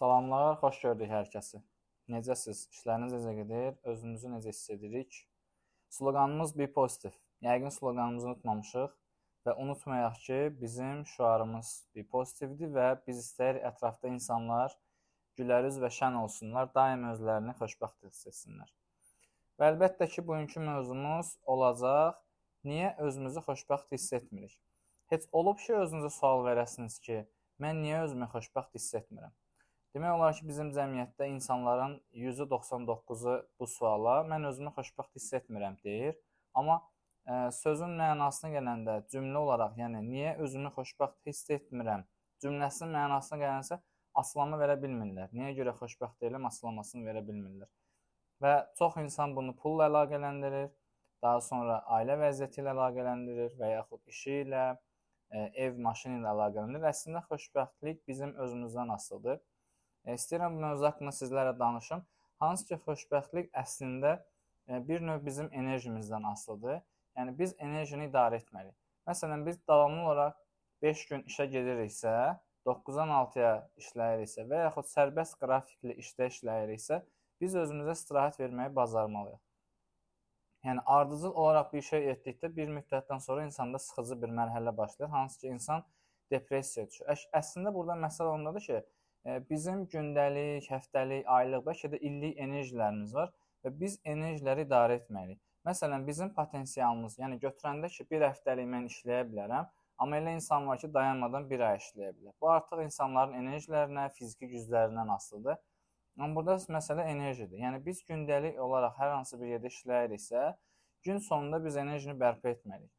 [0.00, 1.58] Salamlar, xoş gördük hər kəsi.
[2.08, 2.62] Necəsiz?
[2.72, 3.74] İşləriniz necə gedir?
[3.90, 5.16] Özümüzü necə hiss edirik?
[5.92, 7.12] Sloqanımız Be Positive.
[7.44, 8.94] Yəqin sloqanımızı unutmamışıq
[9.44, 14.78] və unutmayaq ki, bizim şüarımız Be Positive-dir və biz istəyirik ətrafda insanlar
[15.36, 18.72] gülərüz və şən olsunlar, daim özlərini xoşbəxt hiss etsinlər.
[19.60, 22.16] Və əlbəttə ki, bugünkü mövzumuz olacaq:
[22.64, 24.56] Niyə özümüzü xoşbəxt hiss etmirik?
[25.12, 27.20] Heç olub ki, özünüzə sual verəsiniz ki,
[27.60, 29.36] mən niyə özümü xoşbəxt hiss etmirəm?
[29.94, 36.14] Demək olar ki, bizim cəmiyyətdə insanların %99-u bu suala mən özümü xoşbəxt hiss etmirəm deyir.
[36.54, 36.84] Amma ə,
[37.32, 42.06] e, sözün mənasına gələndə cümlə olaraq, yəni niyə özümü xoşbəxt hiss etmirəm
[42.44, 43.80] cümləsinin mənasına gələndə
[44.22, 45.34] asılama verə bilmirlər.
[45.36, 47.68] Niyə görə xoşbəxt deyiləm asılamasını verə bilmirlər.
[48.40, 50.70] Və çox insan bunu pulla əlaqələndirir,
[51.22, 54.78] daha sonra ailə vəziyyəti ilə əlaqələndirir və yaxud işi ilə, ə,
[55.34, 56.92] e, ev, maşın ilə əlaqələndirir.
[56.94, 59.42] Əslində xoşbəxtlik bizim özümüzdən asılıdır.
[60.04, 62.04] E, istəyirəm bu mövzu haqqında sizlərlə danışım.
[62.44, 64.12] Hansı ki, xoşbəxtlik əslində
[64.68, 66.80] e, bir növ bizim enerjimizdən asılıdır.
[67.18, 68.76] Yəni biz enerjini idarə etməliyik.
[69.10, 70.38] Məsələn, biz davamlı olaraq
[70.82, 72.14] 5 gün işə gediriksə,
[72.68, 77.00] 9-dan 6-ya işləyiriksə və yaxud sərbəst qrafikli işdə işləyiriksə,
[77.40, 79.40] biz özümüzə istirahət verməyi bacarmalıyıq.
[80.64, 85.40] Yəni ardıcıl olaraq bir şey etdikdə bir müddətdən sonra insanda sıxıcı bir mərhələ başlayır, hansı
[85.40, 85.84] ki, insan
[86.30, 87.06] depressiyaya düşür.
[87.40, 88.80] Əslində burada məsələ ondadır ki,
[89.24, 93.32] Bizim gündəlik, həftəlik, aylıq, bəlkə də illik enerjilərimiz var
[93.64, 95.40] və biz enerjiləri idarə etməliyik.
[95.68, 99.68] Məsələn, bizim potensialımız, yəni götürəndə ki, bir həftəlik mən işləyə bilərəm,
[100.00, 102.32] amma elə insan var ki, dayanmadan bir ay işləyə bilər.
[102.40, 105.60] Bu artıq insanların enerjilərinə, fiziki güclərindən asılıdır.
[106.16, 107.60] Amma burada məsələ enerjidir.
[107.60, 110.48] Yəni biz gündəlik olaraq hər hansı bir yerdə işləyiriksə,
[111.04, 112.92] gün sonunda biz enerjini bərpa etməliyik.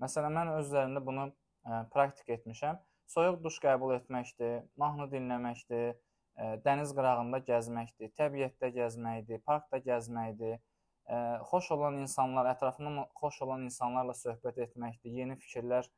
[0.00, 2.80] Məsələn, mən öz üzərimdə bunu ə, praktik etmişəm.
[3.12, 10.58] Soyuq duş qəbul etməkdir, mahnı dinləməkdir, e, dəniz qırağında gəzməkdir, təbiətdə gəzməkdir, parkda gəzməkdir.
[10.58, 15.88] E, xoş olan insanlar, ətrafından xoş olan insanlarla söhbət etməkdir, yeni fikirlər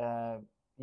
[0.00, 0.06] e,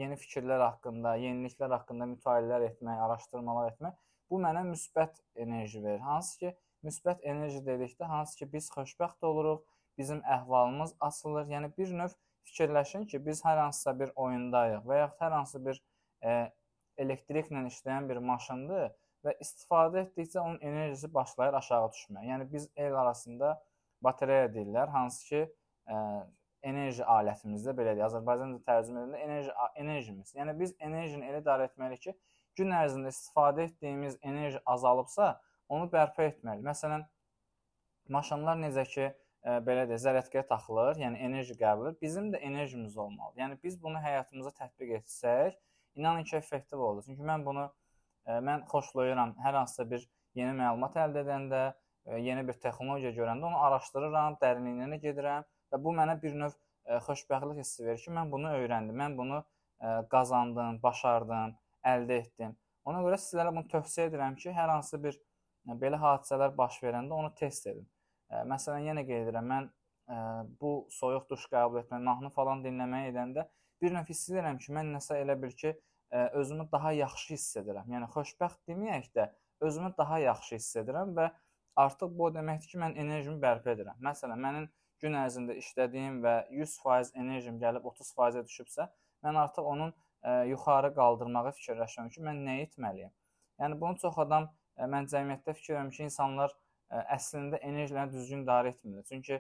[0.02, 3.98] yeni fikirlər haqqında, yeniliklər haqqında mütaliələr etmək, araşdırmalar etmək
[4.34, 6.02] bu mənə müsbət enerji verir.
[6.02, 6.52] Hansı ki,
[6.88, 9.62] müsbət enerji dedikdə hansı ki, biz xoşbəxt oluruq,
[9.98, 11.50] bizim əhvalımız açılır.
[11.54, 12.16] Yəni bir növ
[12.50, 15.80] fikirləşin ki, biz hər hansısa bir oyundayıq və yaxud hər hansı bir
[16.24, 16.36] e,
[17.04, 18.92] elektriklə işləyən bir maşındır
[19.24, 22.30] və istifadə etdikcə onun enerjisi başlayır aşağı düşməyə.
[22.32, 23.56] Yəni biz el arasında
[24.04, 25.44] batareya deyirlər, hansı ki,
[25.88, 25.96] e,
[26.64, 30.36] enerji alətimizdə belə deyək, Azərbaycanca tərcümə edəndə enerji enerjimiz.
[30.36, 32.14] Yəni biz enerjini elə idarə etməliyik ki,
[32.60, 35.34] gün ərzində istifadə etdiyimiz enerji azalıbsa,
[35.72, 36.66] onu bərpa etməliyik.
[36.68, 37.06] Məsələn,
[38.16, 39.10] maşınlar necə ki,
[39.44, 42.00] belə deyək, zərərətkiyə taxılır, yəni enerji qəbul edir.
[42.02, 43.42] Bizim də enerjimiz olmalıdır.
[43.42, 45.58] Yəni biz bunu həyatımıza tətbiq etsək,
[46.00, 47.04] inanın ki, effektiv olur.
[47.06, 47.70] Çünki mən bunu
[48.28, 49.36] mən xoşlayıram.
[49.44, 50.06] Hər hansısa bir
[50.40, 51.64] yeni məlumat əldə edəndə,
[52.24, 55.44] yeni bir texnologiya görəndə onu araşdırıram, dərinliyinə gedirəm
[55.74, 56.56] və bu mənə bir növ
[57.08, 59.44] xoşbəxtlik hissi verir ki, mən bunu öyrəndim, mən bunu
[60.12, 62.56] qazandım, başardım, əldə etdim.
[62.88, 65.20] Ona görə sizlərə bunu tövsiyə edirəm ki, hər hansı bir
[65.80, 67.88] belə hadisələr baş verəndə onu test edin.
[68.50, 70.18] Məsələn, yenə qeyd edirəm, mən ə,
[70.62, 73.48] bu soyuq duş qəbul etmə, mahnı falan dinləməyə edəndə
[73.82, 75.74] bir növ hiss edirəm ki, mən nəsə elə bil ki,
[76.14, 77.90] ə, özümü daha yaxşı hiss edirəm.
[77.96, 79.28] Yəni xoşbəxt deməyək də,
[79.68, 81.30] özümü daha yaxşı hiss edirəm və
[81.84, 84.00] artıq bu o deməkdir ki, mən enerjimi bərpa edirəm.
[84.08, 84.70] Məsələn, mənim
[85.04, 88.88] gün ərzində işlədiyim və 100% enerjim gəlib 30%-ə düşübsə,
[89.26, 93.14] mən artıq onun ə, yuxarı qaldırmağı fikirləşirəm ki, mən nə etməliyəm?
[93.64, 96.56] Yəni bunu çox adam ə, mən cəmiyyətdə fikirləşirəm ki, insanlar
[96.92, 99.06] əslində enerjilərini düzgün idarə etmirlər.
[99.10, 99.40] Çünki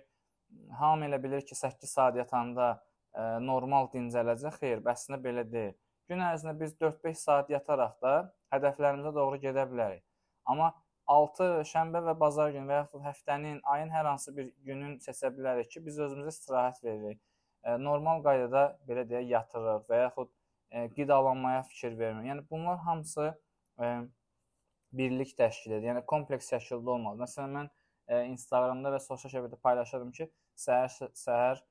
[0.79, 4.59] hamı elə bilir ki, 8 saat yatanda ə, normal dincələcək.
[4.61, 5.75] Xeyr, əslində belə deyil.
[6.11, 8.15] Gün ərzində biz 4-5 saat yataraq da
[8.53, 10.03] hədəflərimizə doğru gedə bilərik.
[10.49, 10.73] Amma
[11.13, 15.69] 6 şənbə və bazar günü və yaxud həftənin, ayın hər hansı bir günün seçə bilərik
[15.71, 17.21] ki, biz özümüzə istirahət veririk.
[17.63, 20.31] Ə, normal qaydada belə deyək yatırıq və yaxud
[20.71, 22.29] ə, qidalanmaya fikir vermirik.
[22.31, 23.93] Yəni bunlar hamısı ə,
[24.97, 25.89] birlik təşkil edir.
[25.91, 27.23] Yəni kompleks şəkildə olmalı.
[27.23, 27.69] Məsələn, mən
[28.07, 30.29] e, Instagramda və sosial şəbəkədə paylaşıram ki,
[30.65, 31.61] səhər səhər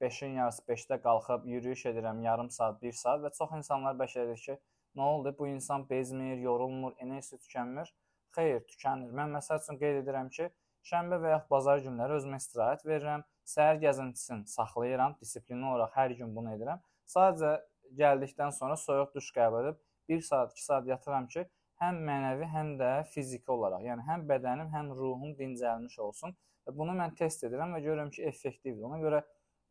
[0.00, 4.26] 5-in e, yarısı 5-də qalxıb yürüyüş edirəm yarım saat, 1 saat və çox insanlar bəlkə
[4.26, 4.58] edir ki,
[4.96, 5.34] nə oldu?
[5.38, 7.92] Bu insan bezmir, yorulmur, enerjisi tükənmir.
[8.36, 9.12] Xeyr, tükənir.
[9.16, 10.50] Mən məsəl üçün qeyd edirəm ki,
[10.90, 13.24] şənbə və yaxud bazar günləri özümə istirahət verirəm.
[13.48, 16.82] Səhər gəzintisini saxlayıram, dissiplinli olaraq hər gün bunu edirəm.
[17.08, 17.54] Sadəcə
[17.96, 19.78] gəldikdən sonra soyuq duş qəbul edib
[20.12, 21.46] 1 saat, 2 saat yatıram ki,
[21.82, 26.34] həm mənəvi, həm də fiziki olaraq, yəni həm bədənim, həm ruhum dincəlmiş olsun.
[26.66, 28.82] Və bunu mən test edirəm və görürəm ki, effektivdir.
[28.88, 29.22] Ona görə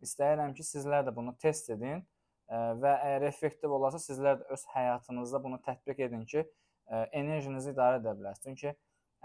[0.06, 2.06] istəyirəm ki, sizlər də bunu test edin
[2.82, 6.46] və əgər effektiv olarsa, sizlər də öz həyatınızda bunu tətbiq edin ki,
[6.88, 8.46] ə, enerjinizi idarə edə bilərsiniz.
[8.46, 8.74] Çünki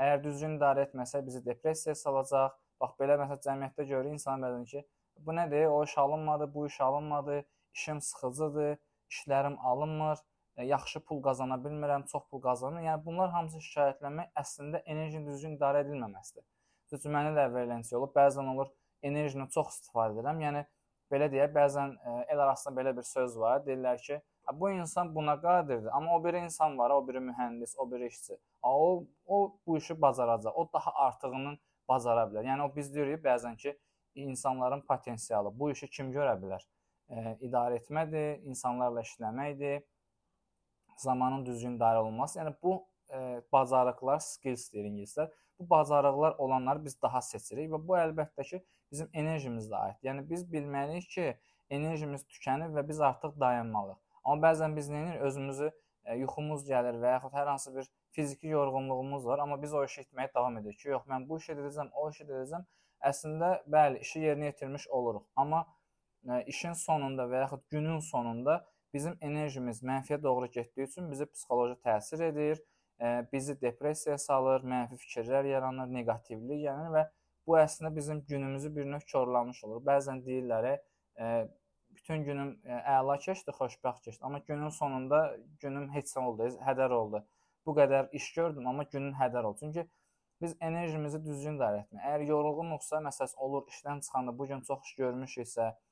[0.02, 2.58] əgər düzgün idarə etməsək bizi depressiyaya salacaq.
[2.82, 4.82] Bax belə məsələn cəmiyyətdə görürük insan bəzən ki,
[5.22, 5.68] bu nədir?
[5.70, 7.44] O iş alınmadı, bu iş alınmadı,
[7.74, 8.78] işim sıxıcıdır,
[9.12, 10.18] işlərim alınmır,
[10.56, 12.84] yaxşı pul qazana bilmirəm, çox pul qazanıram.
[12.84, 16.44] Yəni bunlar hamısı şikayətlənmək əslində enerjinin düzgün idarə edilməməsidir.
[16.92, 18.12] Düzdür, mənə də əvvəlləncə olub.
[18.16, 18.68] Bəzən olur
[19.02, 20.42] enerjini çox istifadə edirəm.
[20.44, 20.64] Yəni
[21.12, 21.96] belə deyək, bəzən
[22.28, 23.62] el arasında belə bir söz var.
[23.66, 24.20] Deyirlər ki,
[24.60, 28.38] bu insan buna qadirdir, amma o biri insan var, o biri mühəndis, o biri işçi.
[28.62, 30.52] O o bu işi bacaracaq.
[30.54, 31.56] O daha artığını
[31.88, 32.46] bacara bilər.
[32.50, 33.78] Yəni o biz deyirik bəzən ki,
[34.14, 35.58] insanların potensialı.
[35.58, 36.64] Bu işi kim görə bilər?
[37.08, 39.82] E, idarə etmədir, insanlarla işləməkdir,
[40.96, 42.38] zamanın düzgün idarə olunması.
[42.38, 42.74] Yəni bu
[43.12, 45.30] e, bacarıqlar, skills deyir ingilislər.
[45.58, 48.62] Bu bacarıqlar olanları biz daha seçirik və bu əlbəttə ki,
[48.92, 50.08] bizim enerjimizə aiddir.
[50.10, 51.26] Yəni biz bilməliyik ki,
[51.70, 54.00] enerjimiz tükənib və biz artıq dayanmalıyıq.
[54.24, 55.22] Amma bəzən biz nə edirik?
[55.28, 55.70] Özümüzü
[56.04, 60.02] e, yuxumuz gəlir və yaxud hər hansı bir fiziki yorğunluğumuz var, amma biz o işi
[60.04, 62.66] etməyə davam edirik ki, yox mən bu işi edəcəm, o işi edəcəm.
[63.10, 65.24] Əslində bəli, işi yerinə yetirmiş oluruq.
[65.36, 65.64] Amma
[66.28, 68.60] e, işin sonunda və yaxud günün sonunda
[68.94, 72.62] bizim enerjimiz mənfiyə doğru getdiyi üçün bizə psixoloji təsir edir,
[73.00, 77.04] e, bizi depressiyaya salır, mənfi fikirlər yaranır, neqativlik yaranır və
[77.46, 79.82] bu əslində bizim günümüzü bir növ korlamış olur.
[79.86, 80.68] Bəzən deyirlər,
[81.18, 81.30] ə,
[81.96, 84.20] bütün günüm e, əla keçdi, xoşbəxt keçdi.
[84.24, 85.22] Amma günün sonunda
[85.60, 87.24] günüm heç nə oldu, hədər oldu.
[87.66, 89.58] Bu qədər iş gördüm, amma günün hədər oldu.
[89.60, 89.86] Çünki
[90.42, 92.04] biz enerjimizi düzgün idarə etmək.
[92.08, 95.91] Əgər yorğunluqsa, məsələn, olur işdən çıxanda bu gün çox iş görmüşüksə, e,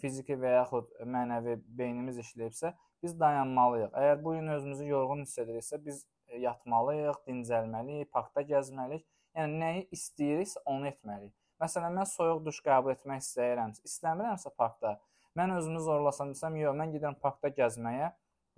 [0.00, 3.92] fiziki və yaxud mənəvi beynimiz işləyibsə, biz dayanmalıyıq.
[3.96, 9.06] Əgər bu gün özümüzü yorğun hiss ediriksə, biz e, yatmalıyıq, dincəlməliyik, parkda gəzməliyik.
[9.36, 11.34] Yəni nəyi istəyiriksə, onu etməliyik.
[11.60, 13.74] Məsələn, mən soyuq duş qəbul etmək istəyirəm.
[13.86, 14.96] İstəmirəmsə parkda,
[15.38, 18.10] mən özümü zorlasam desəm, yox, mən gedirəm parkda gəzməyə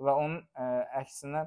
[0.02, 1.46] və onun ə, e, əksinə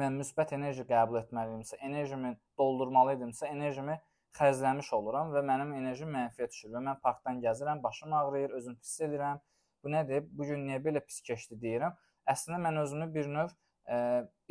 [0.00, 3.98] mən müsbət enerji qəbul etməliyimsə, enerjimi doldurmalı idimsə, enerjimi
[4.38, 9.00] xərcləmiş oluram və mənim enerjim mənfiyə düşür və mən parkdan gəzirəm, başım ağrıyır, özüm pis
[9.06, 9.40] edirəm.
[9.82, 10.26] Bu nədir?
[10.36, 11.96] Bu gün niyə belə pis keçdi deyirəm.
[12.30, 13.98] Əslində mən özümü bir növ ə, e,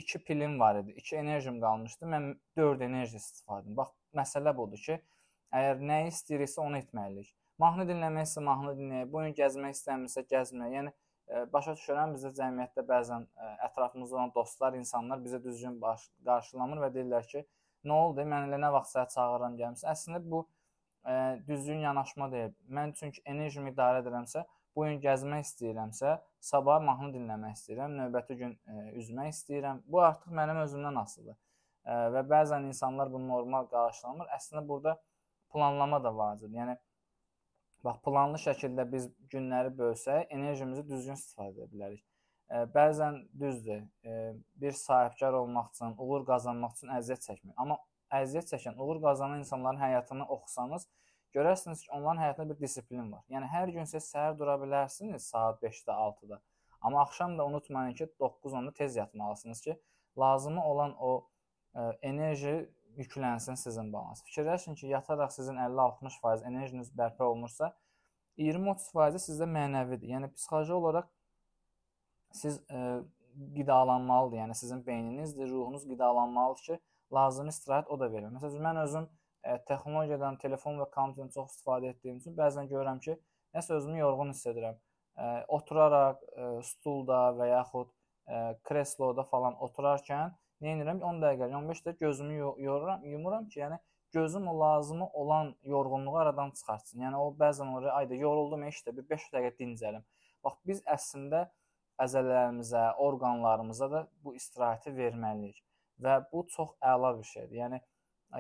[0.02, 0.98] iki pilim var idi.
[1.04, 2.10] 2 enerjim qalmışdı.
[2.16, 3.78] Mən 4 enerji istifadə etdim.
[3.78, 4.98] Bax, məsələ budur ki,
[5.50, 7.30] Əgər nəyi istəyiriksə onu etməliyik.
[7.60, 10.74] Mahnı dinləməksə mahnı dinləyək, bu gün gəzmək istəmirsə gəzmək.
[10.76, 16.06] Yəni e, başa düşürəm bizdə cəmiyyətdə bəzən e, ətrafımızda olan dostlar, insanlar bizə düzgün baş,
[16.28, 17.44] qarşılamır və deyirlər ki,
[17.88, 18.26] nə oldu?
[18.28, 19.92] Mən elə nə vaxt səni çağırıram gəlmisən.
[19.94, 21.18] Əslində bu ə, e,
[21.48, 22.56] düzgün yanaşma deyil.
[22.80, 24.44] Mən çünki enerjimi idarə edirəmsə,
[24.76, 26.16] bu gün gəzmək istəyirəmsə,
[26.52, 29.84] sabah mahnı dinləmək istəyirəm, növbəti gün ə, üzmək istəyirəm.
[29.88, 31.40] Bu artıq mənim özümdən asılıdır.
[31.86, 34.30] Ə, və bəzən insanlar bunu normal qarşılamır.
[34.38, 35.00] Əslində burada
[35.54, 36.58] planlama da vacibdir.
[36.60, 36.78] Yəni
[37.84, 42.04] bax planlı şəkildə biz günləri bölsək, enerjimizi düzgün istifadə edə bilərik.
[42.50, 43.84] Bəzən düzdür,
[44.62, 47.54] bir sahibkar olmaq üçün, uğur qazanmaq üçün əziyyət çəkmək.
[47.62, 47.78] Amma
[48.20, 50.88] əziyyət çəkən, uğur qazanan insanların həyatını oxusanız,
[51.38, 53.22] görərsiniz ki, onların həyatında bir disiplin var.
[53.30, 56.42] Yəni hər gün siz səhər dura bilərsiniz saat 5-də, 6-da.
[56.82, 59.78] Amma axşam da unutmayın ki, 9-10-da tez yatmalısınız ki,
[60.18, 61.12] lazımı olan o
[61.76, 62.56] ə, enerji
[62.98, 64.26] yüklənsin sizin balansa.
[64.26, 67.76] Fikirləşin ki, yataraq sizin 50-60% enerjiniz bərpa olunursa,
[68.40, 70.16] 20-30% sizdə mənəvidir.
[70.16, 71.10] Yəni psixoloji olaraq
[72.32, 72.82] siz e,
[73.56, 74.38] qidalanmalıdır.
[74.38, 76.80] Yəni sizin beyninizdir, ruhunuz qidalanmalıdır ki,
[77.14, 78.30] lazımi istirahət o da verir.
[78.36, 79.08] Məsələn, mən özüm
[79.44, 83.18] e, texnologiyadan, telefon və kompüterdən çox istifadə etdiyim üçün bəzən görürəm ki,
[83.56, 84.78] nəsə özümü yorğun hiss edirəm.
[85.18, 90.98] E, oturaraq, ə, stulda və yaxud ə, kresloda falan oturarkən Nə edirəm?
[91.08, 93.78] 10 dəqiqə, 15 dəqiqə gözümü yoruram, yumuram ki, yəni
[94.16, 97.06] gözüm o lazımı olan yorğunluğu aradan çıxartsın.
[97.06, 100.04] Yəni o bəzən olur, ayda yoruldum işdə, bir 5 dəqiqə dincəlim.
[100.44, 101.46] Bax biz əslində
[102.06, 105.64] əzələlərimizə, orqanlarımıza da bu istirahəti verməliyik
[106.04, 107.58] və bu çox əla bir şeydir.
[107.64, 107.80] Yəni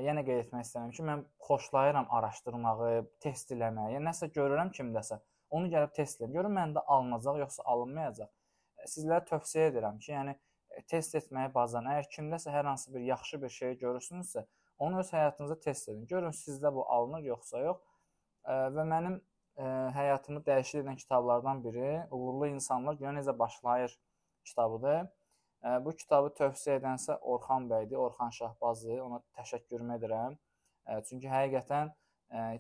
[0.06, 2.92] yenə qeyd etmək istəyirəm ki, mən xoşlayıram araşdırmağı,
[3.24, 3.96] test eləməyi.
[3.98, 6.36] Yəni nəsə görürəm kimdəsə, onu gəlib test edirəm.
[6.38, 8.30] Görüm məndə alınacaq yoxsa alınmayacaq.
[8.88, 10.36] Sizlərə tövsiyə edirəm ki, yəni
[10.88, 11.90] test etməyi bacarın.
[11.96, 14.46] Əgər kimdəsə hər hansı bir yaxşı bir şey görürsünüzsə,
[14.80, 16.06] onu öz həyatınızda test edin.
[16.08, 17.82] Görün sizdə bu alınır yoxsa yox.
[18.48, 19.20] Və mənim
[19.60, 23.96] həyatımı dəyişir edən kitablardan biri Uğurlu İnsanlar Günə Necə Başlayır
[24.48, 25.08] kitabıdır.
[25.86, 29.02] Bu kitabı tövsiyə edənsə Orxan bəydir, Orxan Şahbazı.
[29.04, 30.38] Ona təşəkkürümü edirəm.
[31.10, 31.92] Çünki həqiqətən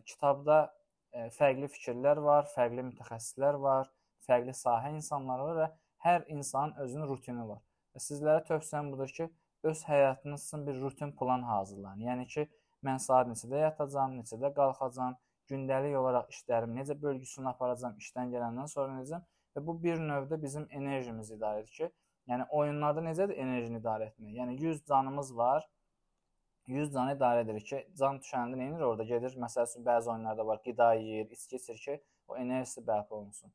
[0.05, 0.57] kitabda
[1.37, 3.87] fərqli fikirlər var, fərqli mütəxəssislər var,
[4.27, 5.69] fərqli sahə insanları var və
[6.05, 7.63] hər insanın özünün rutini var.
[7.95, 9.29] Sizlərə tövsiyəm budur ki,
[9.63, 12.03] öz həyatınız üçün bir rutin plan hazırlayın.
[12.09, 12.45] Yəni ki,
[12.85, 15.17] mən saat neçədə yatacağam, neçədə qalxacağam,
[15.49, 19.25] gündəlik olaraq işlərimi necə bölgüsünü aparacağam, işdən gələndən sonra necəm
[19.55, 21.91] və bu bir növdə bizim enerjimizi idarə edir ki,
[22.29, 24.33] Yəni oyunlarda necədir enerjini idarə etmək?
[24.37, 25.63] Yəni 100 canımız var.
[26.69, 29.05] 100 canı idarə edirik ki, can düşəndə nə edir orada?
[29.11, 31.95] Gedir, məsəl üçün bəzi oyunlarda var, qida yeyir, içki içir ki,
[32.27, 33.53] o enerjisi bərpa olunsun.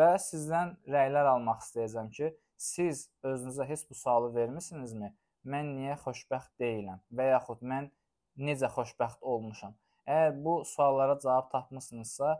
[0.00, 2.30] Və sizdən rəylər almaq istəyəcəm ki,
[2.68, 5.14] siz özünüzə heç bu sualı vermisinizmi?
[5.54, 7.88] Mən niyə xoşbəxt deyiləm və yaxud mən
[8.50, 9.72] necə xoşbəxt olmuşam?
[10.06, 12.36] Əgər bu suallara cavab tapmısınızsa,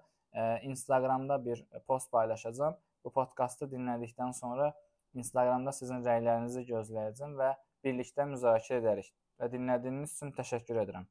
[0.62, 2.76] Instagramda bir post paylaşacağam.
[3.04, 4.72] Bu podkastı dinlədikdən sonra
[5.14, 7.52] Instagramda sizin rəylərinizi gözləyəcəm və
[7.86, 9.12] birlikdə müzakirə edərik.
[9.40, 11.06] Və dinlədiyiniz üçün təşəkkür edirəm.